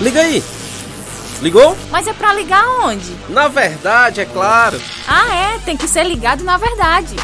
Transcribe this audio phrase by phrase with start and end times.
[0.00, 0.42] Liga aí!
[1.40, 1.76] Ligou?
[1.90, 3.16] Mas é pra ligar onde?
[3.28, 4.80] Na verdade, é claro.
[5.08, 7.16] Ah, é, tem que ser ligado na verdade.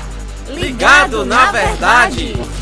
[0.48, 2.32] Ligado, ligado na, na, verdade.
[2.34, 2.58] verdade.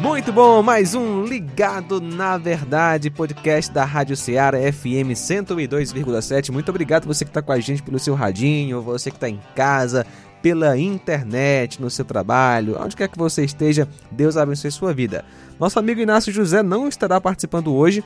[0.00, 6.50] Muito bom, mais um Ligado na Verdade, podcast da Rádio Ceará FM 102,7.
[6.50, 9.40] Muito obrigado você que está com a gente pelo seu radinho, você que está em
[9.54, 10.06] casa,
[10.42, 15.24] pela internet, no seu trabalho, onde quer que você esteja, Deus abençoe sua vida.
[15.58, 18.02] Nosso amigo Inácio José não estará participando hoje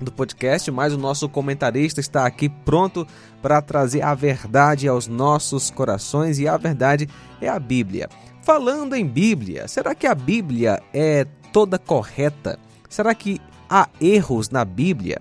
[0.00, 3.06] do podcast, mas o nosso comentarista está aqui pronto
[3.42, 7.08] para trazer a verdade aos nossos corações e a verdade
[7.40, 8.08] é a Bíblia.
[8.42, 12.58] Falando em Bíblia, será que a Bíblia é toda correta?
[12.88, 15.20] Será que há erros na Bíblia?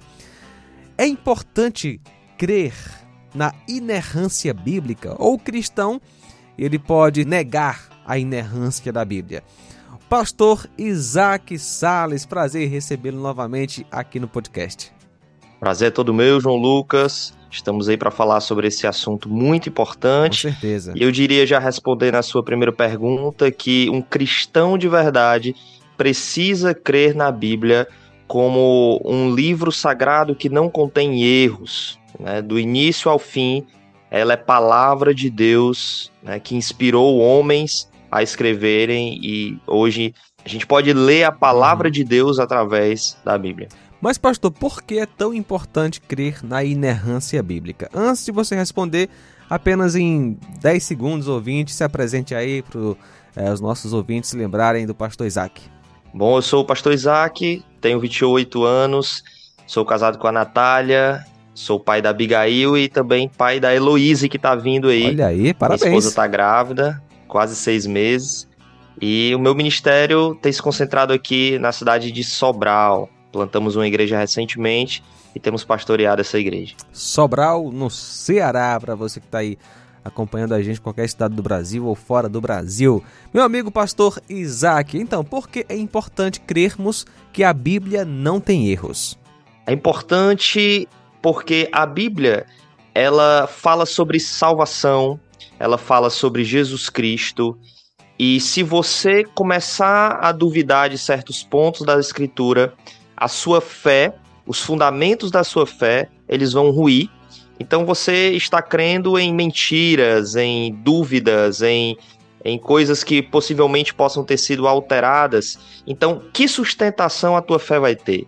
[0.98, 2.02] É importante
[2.38, 2.74] crer
[3.34, 6.00] na inerrância bíblica ou o cristão
[6.58, 9.44] ele pode negar a inerrância da Bíblia.
[10.10, 14.92] Pastor Isaac Sales, prazer recebê-lo novamente aqui no podcast.
[15.60, 17.34] Prazer é todo meu, João Lucas.
[17.50, 20.48] Estamos aí para falar sobre esse assunto muito importante.
[20.48, 20.94] Com certeza.
[20.96, 25.56] E eu diria, já respondendo a sua primeira pergunta, que um cristão de verdade
[25.96, 27.88] precisa crer na Bíblia
[28.28, 32.00] como um livro sagrado que não contém erros.
[32.20, 32.42] Né?
[32.42, 33.66] Do início ao fim,
[34.14, 40.14] ela é palavra de Deus né, que inspirou homens a escreverem e hoje
[40.46, 43.70] a gente pode ler a palavra de Deus através da Bíblia.
[44.00, 47.90] Mas, pastor, por que é tão importante crer na inerrância bíblica?
[47.92, 49.10] Antes de você responder,
[49.50, 52.80] apenas em 10 segundos ou 20, se apresente aí para
[53.36, 55.60] é, os nossos ouvintes se lembrarem do pastor Isaac.
[56.14, 59.24] Bom, eu sou o pastor Isaac, tenho 28 anos,
[59.66, 64.40] sou casado com a Natália, Sou pai da Abigail e também pai da Heloíse, que
[64.40, 65.08] tá vindo aí.
[65.08, 65.84] Olha aí, parabéns.
[65.84, 68.48] Minha esposa tá grávida, quase seis meses.
[69.02, 73.10] E o meu ministério tem se concentrado aqui na cidade de Sobral.
[73.32, 75.04] Plantamos uma igreja recentemente
[75.36, 76.76] e temos pastoreado essa igreja.
[76.92, 79.58] Sobral, no Ceará, para você que está aí
[80.04, 83.04] acompanhando a gente em qualquer estado do Brasil ou fora do Brasil.
[83.34, 88.70] Meu amigo pastor Isaac, então, por que é importante crermos que a Bíblia não tem
[88.70, 89.18] erros?
[89.66, 90.88] É importante
[91.24, 92.46] porque a Bíblia
[92.94, 95.18] ela fala sobre salvação,
[95.58, 97.58] ela fala sobre Jesus Cristo,
[98.20, 102.74] e se você começar a duvidar de certos pontos da Escritura,
[103.16, 104.14] a sua fé,
[104.46, 107.10] os fundamentos da sua fé, eles vão ruir.
[107.58, 111.98] Então você está crendo em mentiras, em dúvidas, em,
[112.44, 115.58] em coisas que possivelmente possam ter sido alteradas.
[115.88, 118.28] Então, que sustentação a tua fé vai ter?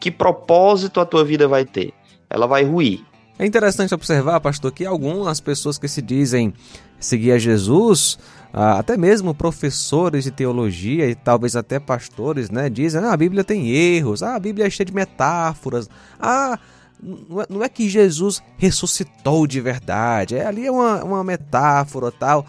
[0.00, 1.94] Que propósito a tua vida vai ter?
[2.32, 3.04] Ela vai ruir.
[3.38, 6.52] É interessante observar, pastor, que algumas pessoas que se dizem
[6.98, 8.18] seguir a Jesus,
[8.52, 13.44] ah, até mesmo professores de teologia e talvez até pastores, né, dizem: ah, a Bíblia
[13.44, 15.88] tem erros, ah, a Bíblia é cheia de metáforas,
[16.20, 16.58] ah,
[17.48, 22.46] não é, é que Jesus ressuscitou de verdade, é, ali é uma, uma metáfora tal.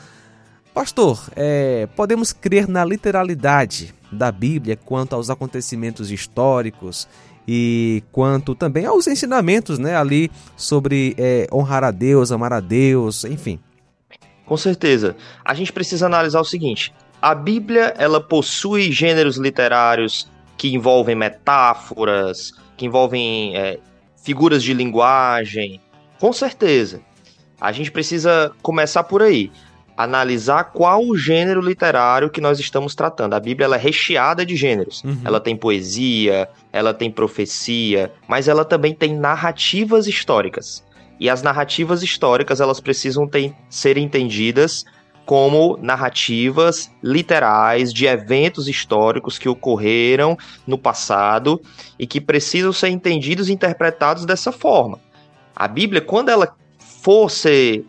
[0.74, 7.08] Pastor, é, podemos crer na literalidade da Bíblia quanto aos acontecimentos históricos
[7.48, 13.26] e quanto também aos ensinamentos né, ali sobre é, honrar a Deus, amar a Deus,
[13.26, 13.60] enfim.
[14.46, 15.16] Com certeza.
[15.44, 22.52] A gente precisa analisar o seguinte: a Bíblia ela possui gêneros literários que envolvem metáforas,
[22.78, 23.80] que envolvem é,
[24.24, 25.82] figuras de linguagem.
[26.20, 27.02] Com certeza.
[27.60, 29.52] A gente precisa começar por aí
[29.96, 33.34] analisar qual o gênero literário que nós estamos tratando.
[33.34, 35.04] A Bíblia ela é recheada de gêneros.
[35.04, 35.22] Uhum.
[35.24, 40.84] Ela tem poesia, ela tem profecia, mas ela também tem narrativas históricas.
[41.20, 44.84] E as narrativas históricas elas precisam ter, ser entendidas
[45.26, 50.38] como narrativas literais de eventos históricos que ocorreram
[50.68, 51.62] no passado
[51.98, 55.00] e que precisam ser entendidos e interpretados dessa forma.
[55.56, 57.86] A Bíblia, quando ela for ser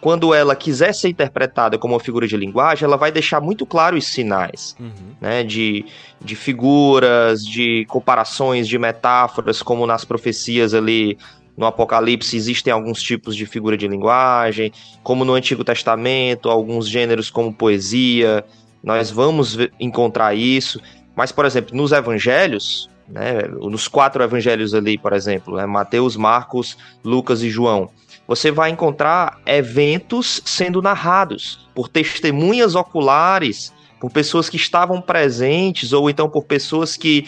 [0.00, 3.96] quando ela quiser ser interpretada como uma figura de linguagem, ela vai deixar muito claro
[3.96, 5.14] os sinais, uhum.
[5.20, 5.84] né, de,
[6.20, 11.18] de figuras, de comparações, de metáforas, como nas profecias ali
[11.56, 17.28] no Apocalipse existem alguns tipos de figura de linguagem, como no Antigo Testamento, alguns gêneros
[17.28, 18.42] como poesia,
[18.82, 20.80] nós vamos encontrar isso,
[21.14, 26.78] mas, por exemplo, nos evangelhos, né, nos quatro evangelhos ali, por exemplo, né, Mateus, Marcos,
[27.04, 27.90] Lucas e João,
[28.30, 36.08] você vai encontrar eventos sendo narrados por testemunhas oculares, por pessoas que estavam presentes ou
[36.08, 37.26] então por pessoas que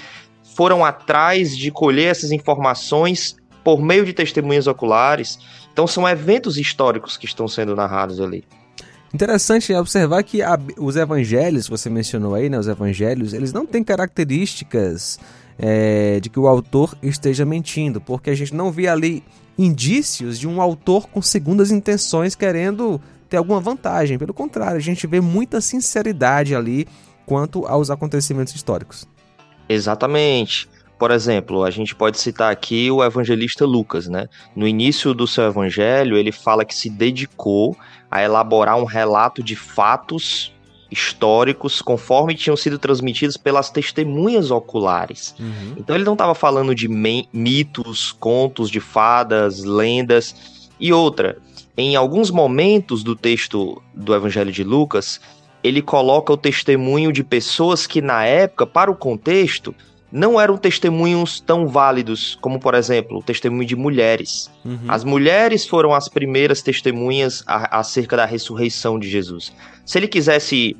[0.55, 3.35] foram atrás de colher essas informações
[3.65, 5.41] por meio de testemunhas oculares.
[5.73, 8.45] Então são eventos históricos que estão sendo narrados ali.
[9.13, 12.57] Interessante observar que a, os evangelhos, você mencionou aí, né?
[12.57, 15.19] Os evangelhos, eles não têm características
[15.65, 19.23] é, de que o autor esteja mentindo, porque a gente não vê ali
[19.57, 24.19] indícios de um autor com segundas intenções querendo ter alguma vantagem.
[24.19, 26.89] Pelo contrário, a gente vê muita sinceridade ali
[27.25, 29.07] quanto aos acontecimentos históricos.
[29.69, 30.69] Exatamente.
[30.99, 34.27] Por exemplo, a gente pode citar aqui o evangelista Lucas, né?
[34.55, 37.77] No início do seu evangelho, ele fala que se dedicou
[38.11, 40.52] a elaborar um relato de fatos
[40.93, 45.35] históricos conforme tinham sido transmitidos pelas testemunhas oculares.
[45.41, 45.75] Uhum.
[45.79, 46.87] Então ele não estava falando de
[47.33, 51.39] mitos, contos de fadas, lendas e outra.
[51.77, 55.19] Em alguns momentos do texto do Evangelho de Lucas,
[55.65, 59.75] ele coloca o testemunho de pessoas que na época, para o contexto,
[60.13, 64.51] não eram testemunhos tão válidos como, por exemplo, o testemunho de mulheres.
[64.63, 64.81] Uhum.
[64.87, 69.53] As mulheres foram as primeiras testemunhas a, acerca da ressurreição de Jesus.
[69.87, 70.77] Se ele quisesse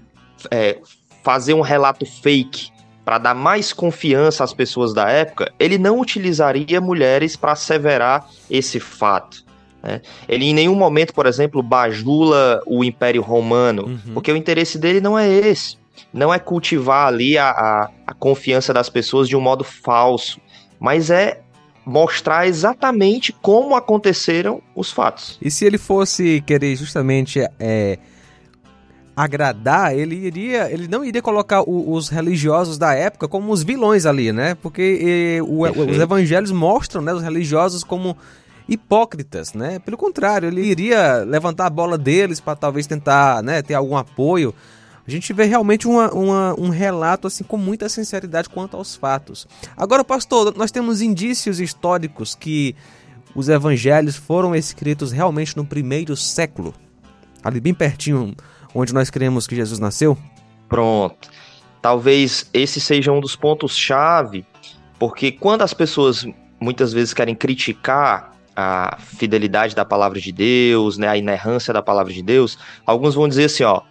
[0.51, 0.79] é,
[1.23, 2.71] fazer um relato fake
[3.05, 8.79] para dar mais confiança às pessoas da época, ele não utilizaria mulheres para asseverar esse
[8.79, 9.45] fato.
[9.83, 10.01] Né?
[10.29, 14.15] Ele em nenhum momento, por exemplo, bajula o Império Romano, uhum.
[14.15, 18.73] porque o interesse dele não é esse não é cultivar ali a, a, a confiança
[18.73, 20.41] das pessoas de um modo falso,
[20.79, 21.41] mas é
[21.85, 25.39] mostrar exatamente como aconteceram os fatos.
[25.41, 27.99] E se ele fosse querer justamente é,
[29.15, 34.07] agradar, ele iria, ele não iria colocar o, os religiosos da época como os vilões
[34.07, 34.55] ali, né?
[34.55, 38.17] Porque e, o, os evangelhos mostram, né, os religiosos como
[38.69, 39.79] hipócritas, né?
[39.79, 44.55] Pelo contrário, ele iria levantar a bola deles para talvez tentar, né, ter algum apoio
[45.07, 49.49] a gente vê realmente uma, uma, um relato assim com muita sinceridade quanto aos fatos.
[49.77, 52.77] Agora, pastor, nós temos indícios históricos que
[53.35, 56.73] os evangelhos foram escritos realmente no primeiro século,
[57.43, 58.35] ali bem pertinho
[58.75, 60.17] onde nós cremos que Jesus nasceu?
[60.69, 61.31] Pronto.
[61.81, 64.47] Talvez esse seja um dos pontos-chave,
[64.99, 66.27] porque quando as pessoas
[66.61, 72.13] muitas vezes querem criticar a fidelidade da palavra de Deus, né, a inerrância da palavra
[72.13, 73.83] de Deus, alguns vão dizer assim, ó,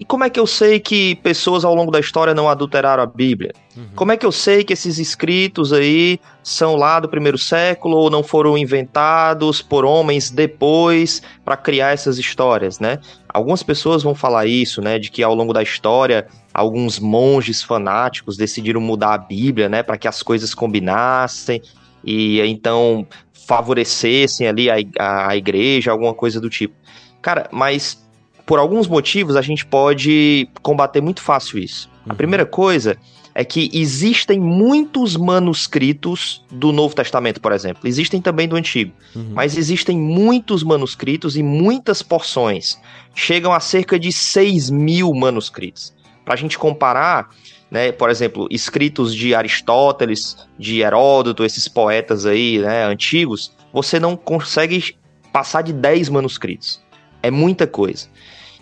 [0.00, 3.06] e como é que eu sei que pessoas ao longo da história não adulteraram a
[3.06, 3.52] Bíblia?
[3.76, 3.88] Uhum.
[3.96, 8.08] Como é que eu sei que esses escritos aí são lá do primeiro século ou
[8.08, 13.00] não foram inventados por homens depois para criar essas histórias, né?
[13.28, 18.36] Algumas pessoas vão falar isso, né, de que ao longo da história alguns monges fanáticos
[18.36, 21.60] decidiram mudar a Bíblia, né, para que as coisas combinassem
[22.04, 23.06] e então
[23.48, 26.74] favorecessem ali a, a, a igreja, alguma coisa do tipo.
[27.20, 28.07] Cara, mas
[28.48, 31.90] por alguns motivos, a gente pode combater muito fácil isso.
[32.06, 32.16] A uhum.
[32.16, 32.96] primeira coisa
[33.34, 37.86] é que existem muitos manuscritos do Novo Testamento, por exemplo.
[37.86, 38.90] Existem também do Antigo.
[39.14, 39.32] Uhum.
[39.34, 42.80] Mas existem muitos manuscritos e muitas porções.
[43.14, 45.92] Chegam a cerca de 6 mil manuscritos.
[46.24, 47.28] Para a gente comparar,
[47.70, 54.16] né, por exemplo, escritos de Aristóteles, de Heródoto, esses poetas aí, né, antigos, você não
[54.16, 54.96] consegue
[55.30, 56.80] passar de 10 manuscritos.
[57.22, 58.08] É muita coisa.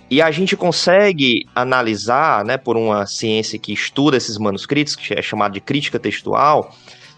[0.09, 5.21] E a gente consegue analisar, né, por uma ciência que estuda esses manuscritos, que é
[5.21, 6.73] chamada de crítica textual,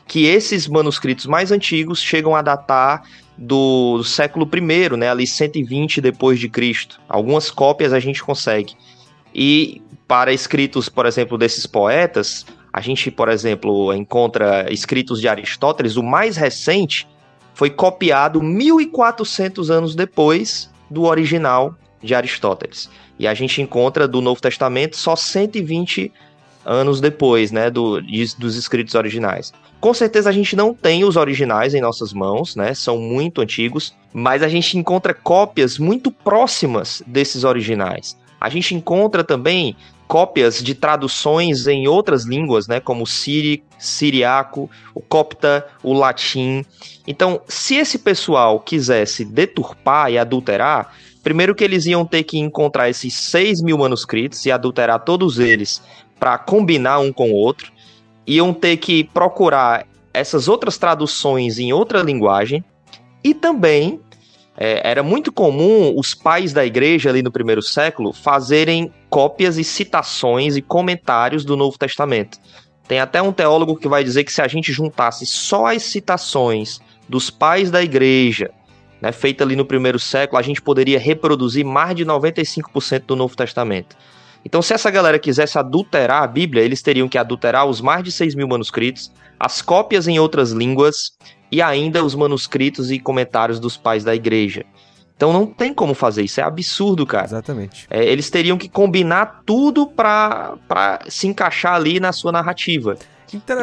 [0.07, 3.03] que esses manuscritos mais antigos chegam a datar
[3.37, 6.99] do, século I, né, ali 120 depois de Cristo.
[7.07, 8.75] Algumas cópias a gente consegue.
[9.35, 15.97] E para escritos, por exemplo, desses poetas, a gente, por exemplo, encontra escritos de Aristóteles,
[15.97, 17.07] o mais recente
[17.53, 22.89] foi copiado 1400 anos depois do original de Aristóteles.
[23.19, 26.13] E a gente encontra do Novo Testamento só 120
[26.65, 28.01] anos depois, né, do,
[28.39, 29.53] dos escritos originais.
[29.81, 32.75] Com certeza a gente não tem os originais em nossas mãos, né?
[32.75, 38.17] São muito antigos, mas a gente encontra cópias muito próximas desses originais.
[38.41, 39.77] A gente encontra também
[40.09, 46.65] cópias de traduções em outras línguas, né, como o siri, siriaco, o copta, o latim.
[47.07, 52.89] Então, se esse pessoal quisesse deturpar e adulterar, Primeiro que eles iam ter que encontrar
[52.89, 55.83] esses 6 mil manuscritos e adulterar todos eles
[56.19, 57.71] para combinar um com o outro.
[58.27, 62.65] Iam ter que procurar essas outras traduções em outra linguagem.
[63.23, 64.01] E também
[64.57, 69.65] é, era muito comum os pais da igreja ali no primeiro século fazerem cópias e
[69.65, 72.39] citações e comentários do Novo Testamento.
[72.87, 76.81] Tem até um teólogo que vai dizer que se a gente juntasse só as citações
[77.09, 78.51] dos pais da igreja
[79.01, 83.37] né, feita ali no primeiro século, a gente poderia reproduzir mais de 95% do Novo
[83.37, 83.97] Testamento.
[84.45, 88.13] Então, se essa galera quisesse adulterar a Bíblia, eles teriam que adulterar os mais de
[88.13, 91.13] 6 mil manuscritos, as cópias em outras línguas
[91.51, 94.65] e ainda os manuscritos e comentários dos pais da igreja.
[95.19, 97.25] Então não tem como fazer isso, é absurdo, cara.
[97.25, 97.89] Exatamente.
[97.91, 102.97] É, eles teriam que combinar tudo pra, pra se encaixar ali na sua narrativa.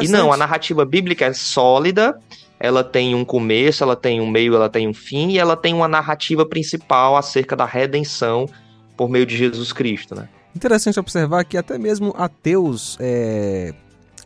[0.02, 2.20] E não, a narrativa bíblica é sólida,
[2.60, 5.72] ela tem um começo, ela tem um meio, ela tem um fim, e ela tem
[5.72, 8.46] uma narrativa principal acerca da redenção
[8.94, 10.28] por meio de Jesus Cristo, né?
[10.54, 13.72] Interessante observar que até mesmo ateus é,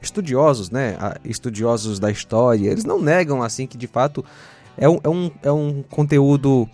[0.02, 4.24] estudiosos, né, estudiosos da história, eles não negam assim que de fato
[4.76, 6.68] é um, é um, é um conteúdo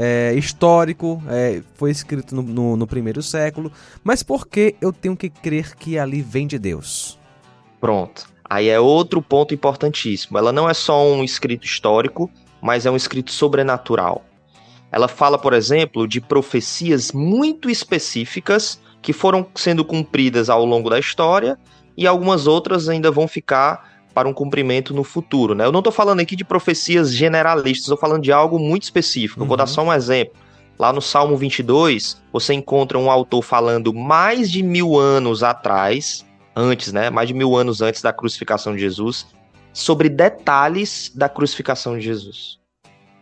[0.00, 3.72] é, histórico, é, foi escrito no, no, no, primeiro século,
[4.04, 7.18] mas por que eu tenho que crer que ali vem de Deus?
[7.80, 8.28] Pronto.
[8.48, 10.38] Aí é outro ponto importantíssimo.
[10.38, 12.30] Ela não é só um escrito histórico,
[12.62, 14.24] mas é um escrito sobrenatural.
[14.92, 20.98] Ela fala, por exemplo, de profecias muito específicas que foram sendo cumpridas ao longo da
[20.98, 21.58] história
[21.96, 25.54] e algumas outras ainda vão ficar para um cumprimento no futuro.
[25.54, 25.64] Né?
[25.64, 29.40] Eu não estou falando aqui de profecias generalistas, estou falando de algo muito específico.
[29.40, 29.46] Uhum.
[29.46, 29.68] vou dar uhum.
[29.68, 30.34] só um exemplo.
[30.76, 36.92] Lá no Salmo 22, você encontra um autor falando mais de mil anos atrás, antes,
[36.92, 37.10] né?
[37.10, 39.24] Mais de mil anos antes da crucificação de Jesus,
[39.72, 42.58] sobre detalhes da crucificação de Jesus.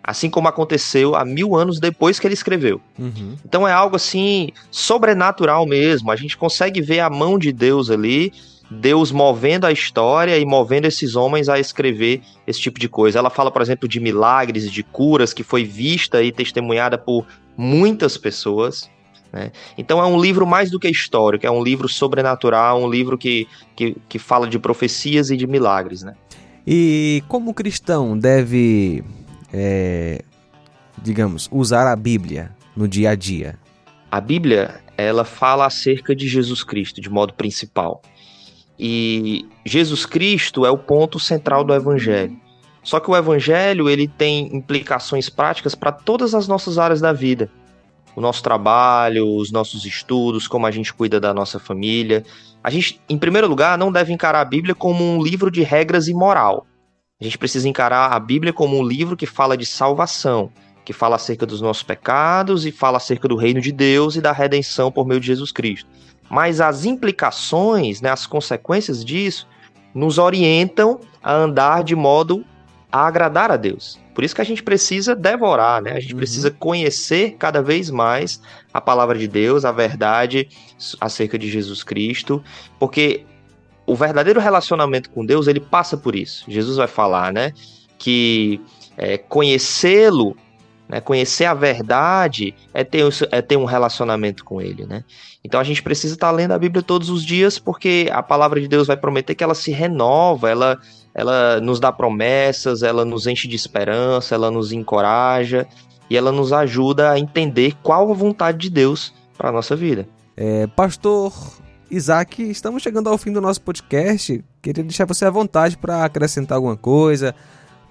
[0.07, 2.81] Assim como aconteceu há mil anos depois que ele escreveu.
[2.99, 3.37] Uhum.
[3.45, 6.13] Então é algo assim sobrenatural mesmo.
[6.13, 8.33] A gente consegue ver a mão de Deus ali
[8.71, 13.19] Deus movendo a história e movendo esses homens a escrever esse tipo de coisa.
[13.19, 17.25] Ela fala, por exemplo, de milagres, de curas que foi vista e testemunhada por
[17.57, 18.91] muitas pessoas.
[19.33, 19.53] Né?
[19.79, 23.47] Então é um livro mais do que histórico, é um livro sobrenatural, um livro que,
[23.75, 26.03] que, que fala de profecias e de milagres.
[26.03, 26.15] Né?
[26.67, 29.05] E como cristão deve,
[29.53, 30.23] é,
[31.03, 33.59] digamos, usar a Bíblia no dia a dia?
[34.11, 38.03] A Bíblia, ela fala acerca de Jesus Cristo de modo principal.
[38.79, 42.37] E Jesus Cristo é o ponto central do evangelho.
[42.83, 47.51] Só que o evangelho, ele tem implicações práticas para todas as nossas áreas da vida.
[48.15, 52.25] O nosso trabalho, os nossos estudos, como a gente cuida da nossa família.
[52.63, 56.07] A gente, em primeiro lugar, não deve encarar a Bíblia como um livro de regras
[56.07, 56.67] e moral.
[57.21, 60.51] A gente precisa encarar a Bíblia como um livro que fala de salvação,
[60.85, 64.33] que fala acerca dos nossos pecados e fala acerca do reino de Deus e da
[64.33, 65.89] redenção por meio de Jesus Cristo
[66.29, 69.47] mas as implicações, né, as consequências disso,
[69.95, 72.45] nos orientam a andar de modo
[72.91, 73.99] a agradar a Deus.
[74.15, 75.93] Por isso que a gente precisa devorar, né?
[75.93, 76.19] A gente uhum.
[76.19, 78.41] precisa conhecer cada vez mais
[78.73, 80.49] a palavra de Deus, a verdade
[81.01, 82.43] acerca de Jesus Cristo,
[82.79, 83.27] porque
[83.87, 86.45] o verdadeiro relacionamento com Deus, ele passa por isso.
[86.49, 87.53] Jesus vai falar, né?
[87.99, 88.61] Que
[88.97, 90.37] é, conhecê-lo
[90.89, 91.01] né?
[91.01, 94.87] Conhecer a verdade é ter, é ter um relacionamento com ele.
[94.87, 95.05] Né?
[95.45, 98.69] Então a gente precisa estar lendo a Bíblia todos os dias, porque a palavra de
[98.69, 100.79] Deus vai prometer que ela se renova, ela,
[101.15, 105.67] ela nos dá promessas, ela nos enche de esperança, ela nos encoraja
[106.09, 110.07] e ela nos ajuda a entender qual a vontade de Deus para a nossa vida.
[110.37, 111.33] É, pastor
[111.91, 114.45] Isaac, estamos chegando ao fim do nosso podcast.
[114.61, 117.35] Queria deixar você à vontade para acrescentar alguma coisa,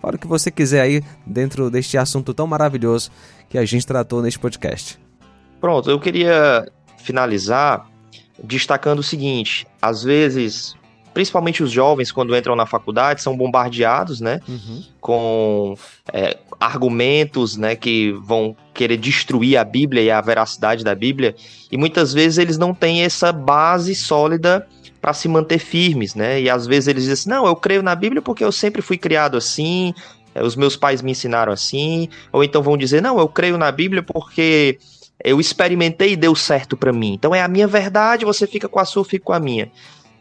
[0.06, 3.10] Fala o que você quiser aí dentro deste assunto tão maravilhoso
[3.50, 5.00] que a gente tratou neste podcast.
[5.60, 7.90] Pronto, eu queria finalizar
[8.44, 10.76] destacando o seguinte: às vezes,
[11.16, 14.42] principalmente os jovens, quando entram na faculdade, são bombardeados, né?
[14.48, 14.84] Uhum.
[15.00, 15.78] Com
[16.12, 17.74] é, argumentos, né?
[17.74, 21.34] Que vão querer destruir a Bíblia e a veracidade da Bíblia.
[21.72, 24.68] E muitas vezes eles não têm essa base sólida
[25.02, 26.42] para se manter firmes, né?
[26.42, 28.98] E às vezes eles dizem assim, não, eu creio na Bíblia porque eu sempre fui
[28.98, 29.94] criado assim,
[30.34, 33.72] eh, os meus pais me ensinaram assim, ou então vão dizer, não, eu creio na
[33.72, 34.78] Bíblia porque
[35.24, 37.14] eu experimentei e deu certo para mim.
[37.14, 39.72] Então é a minha verdade, você fica com a sua, eu fico com a minha.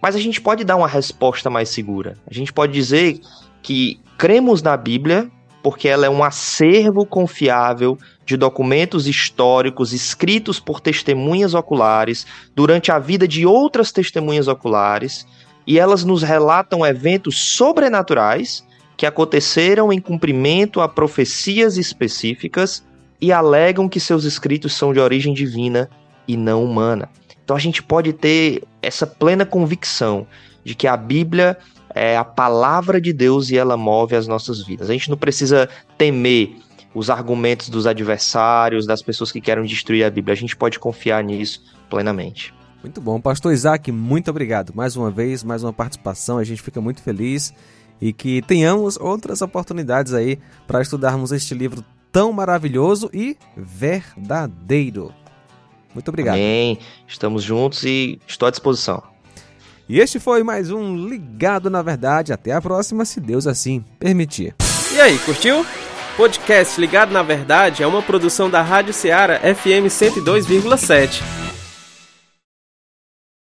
[0.05, 2.19] Mas a gente pode dar uma resposta mais segura.
[2.31, 3.19] A gente pode dizer
[3.63, 5.31] que cremos na Bíblia
[5.63, 7.97] porque ela é um acervo confiável
[8.27, 15.27] de documentos históricos escritos por testemunhas oculares durante a vida de outras testemunhas oculares,
[15.67, 18.63] e elas nos relatam eventos sobrenaturais
[18.99, 22.85] que aconteceram em cumprimento a profecias específicas
[23.19, 25.89] e alegam que seus escritos são de origem divina
[26.29, 27.09] e não humana.
[27.45, 30.27] Então a gente pode ter essa plena convicção
[30.65, 31.59] de que a Bíblia
[31.95, 34.89] é a palavra de Deus e ela move as nossas vidas.
[34.89, 36.57] A gente não precisa temer
[36.95, 40.33] os argumentos dos adversários, das pessoas que querem destruir a Bíblia.
[40.33, 42.55] A gente pode confiar nisso plenamente.
[42.83, 43.21] Muito bom.
[43.21, 44.73] Pastor Isaac, muito obrigado.
[44.75, 46.39] Mais uma vez, mais uma participação.
[46.39, 47.53] A gente fica muito feliz
[48.01, 55.13] e que tenhamos outras oportunidades aí para estudarmos este livro tão maravilhoso e verdadeiro.
[55.95, 56.35] Muito obrigado.
[56.35, 56.79] Amém.
[57.07, 59.03] Estamos juntos e estou à disposição.
[59.89, 62.33] E este foi mais um Ligado na Verdade.
[62.33, 64.55] Até a próxima, se Deus assim permitir.
[64.95, 65.65] E aí, curtiu?
[66.17, 71.44] Podcast Ligado na Verdade é uma produção da Rádio Ceará FM 102,7.